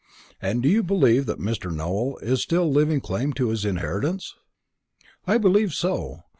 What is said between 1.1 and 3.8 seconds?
that Mr. Nowell is still living to claim his